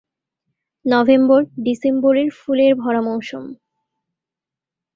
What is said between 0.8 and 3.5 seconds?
November December এর ফুলের ভরা মৌসুম।